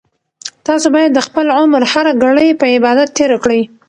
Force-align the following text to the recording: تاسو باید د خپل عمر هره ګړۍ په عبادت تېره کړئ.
تاسو 0.67 0.87
باید 0.95 1.11
د 1.13 1.19
خپل 1.27 1.45
عمر 1.59 1.81
هره 1.93 2.13
ګړۍ 2.23 2.49
په 2.59 2.65
عبادت 2.75 3.09
تېره 3.17 3.37
کړئ. 3.43 3.61